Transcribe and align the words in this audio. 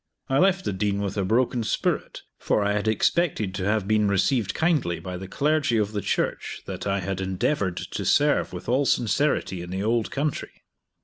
I 0.29 0.39
left 0.39 0.65
the 0.65 0.73
Dean 0.73 0.99
with 0.99 1.15
a 1.15 1.23
broken 1.23 1.63
spirit, 1.63 2.23
for 2.39 2.63
I 2.63 2.71
had 2.73 2.87
expected 2.87 3.53
to 3.53 3.65
have 3.65 3.87
been 3.87 4.07
received 4.07 4.55
kindly 4.55 4.99
by 4.99 5.15
the 5.15 5.27
clergy 5.27 5.77
of 5.77 5.91
the 5.91 6.01
church 6.01 6.63
that 6.65 6.87
I 6.87 7.01
had 7.01 7.21
endeavored 7.21 7.77
to 7.77 8.03
serve 8.03 8.51
with 8.51 8.67
all 8.67 8.87
sincerity 8.87 9.61
in 9.61 9.69
the 9.69 9.83
old 9.83 10.09
country. 10.09 10.63